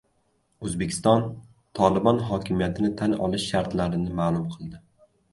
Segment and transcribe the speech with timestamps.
[0.67, 1.25] O‘zbekiston
[1.79, 4.81] "Tolibon" hokimiyatini tan olish shartlarini ma’lum qildi